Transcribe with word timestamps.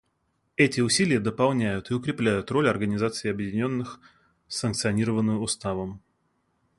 Эти 0.57 0.81
усилия 0.81 1.19
дополняют 1.19 1.91
и 1.91 1.93
укрепляют 1.93 2.49
роль 2.49 2.67
Организации 2.67 3.29
Объединенных, 3.29 3.99
санкционированную 4.47 5.37
Уставом. 5.39 6.01